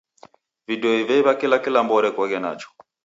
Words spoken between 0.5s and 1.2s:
Vidoi